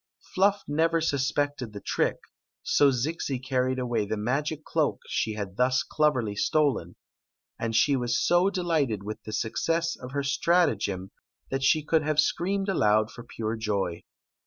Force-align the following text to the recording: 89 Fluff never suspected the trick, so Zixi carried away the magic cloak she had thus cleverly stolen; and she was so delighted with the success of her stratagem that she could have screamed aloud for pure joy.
89 0.31 0.31
Fluff 0.33 0.63
never 0.67 0.99
suspected 0.99 1.73
the 1.73 1.79
trick, 1.79 2.17
so 2.63 2.89
Zixi 2.89 3.37
carried 3.37 3.77
away 3.77 4.07
the 4.07 4.17
magic 4.17 4.65
cloak 4.65 4.99
she 5.07 5.33
had 5.35 5.57
thus 5.57 5.83
cleverly 5.83 6.35
stolen; 6.35 6.95
and 7.59 7.75
she 7.75 7.95
was 7.95 8.19
so 8.19 8.49
delighted 8.49 9.03
with 9.03 9.21
the 9.25 9.31
success 9.31 9.95
of 9.95 10.13
her 10.13 10.23
stratagem 10.23 11.11
that 11.51 11.61
she 11.61 11.83
could 11.85 12.01
have 12.01 12.19
screamed 12.19 12.67
aloud 12.67 13.11
for 13.11 13.23
pure 13.23 13.55
joy. 13.55 14.01